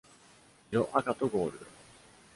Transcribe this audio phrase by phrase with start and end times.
[0.71, 1.65] 色:赤とゴールド。